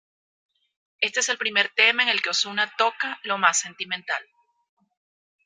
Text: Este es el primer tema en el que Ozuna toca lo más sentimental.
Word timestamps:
Este 0.99 1.19
es 1.19 1.29
el 1.29 1.37
primer 1.37 1.69
tema 1.75 2.01
en 2.01 2.09
el 2.09 2.23
que 2.23 2.31
Ozuna 2.31 2.73
toca 2.75 3.19
lo 3.23 3.37
más 3.37 3.59
sentimental. 3.59 4.25